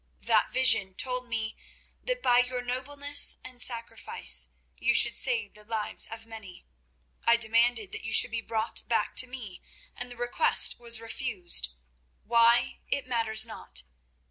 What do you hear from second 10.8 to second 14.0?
refused—why, it matters not.